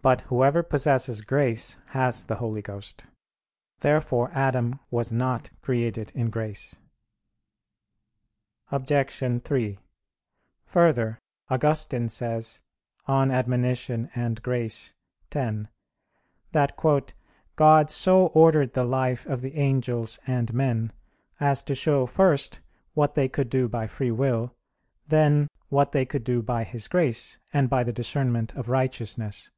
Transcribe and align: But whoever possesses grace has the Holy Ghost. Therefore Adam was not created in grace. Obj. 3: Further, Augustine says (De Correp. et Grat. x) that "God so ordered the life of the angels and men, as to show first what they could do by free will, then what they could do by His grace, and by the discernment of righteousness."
But 0.00 0.20
whoever 0.30 0.62
possesses 0.62 1.22
grace 1.22 1.76
has 1.88 2.22
the 2.22 2.36
Holy 2.36 2.62
Ghost. 2.62 3.06
Therefore 3.80 4.30
Adam 4.32 4.78
was 4.92 5.10
not 5.10 5.50
created 5.60 6.12
in 6.14 6.30
grace. 6.30 6.78
Obj. 8.70 9.42
3: 9.42 9.78
Further, 10.66 11.18
Augustine 11.50 12.08
says 12.08 12.62
(De 13.08 13.12
Correp. 13.12 14.08
et 14.14 14.40
Grat. 14.40 14.92
x) 15.34 15.68
that 16.52 17.14
"God 17.56 17.90
so 17.90 18.26
ordered 18.28 18.74
the 18.74 18.84
life 18.84 19.26
of 19.26 19.40
the 19.40 19.56
angels 19.56 20.20
and 20.28 20.54
men, 20.54 20.92
as 21.40 21.64
to 21.64 21.74
show 21.74 22.06
first 22.06 22.60
what 22.94 23.14
they 23.14 23.28
could 23.28 23.50
do 23.50 23.68
by 23.68 23.88
free 23.88 24.12
will, 24.12 24.54
then 25.08 25.48
what 25.70 25.90
they 25.90 26.04
could 26.06 26.22
do 26.22 26.40
by 26.40 26.62
His 26.62 26.86
grace, 26.86 27.40
and 27.52 27.68
by 27.68 27.82
the 27.82 27.92
discernment 27.92 28.54
of 28.54 28.68
righteousness." 28.68 29.50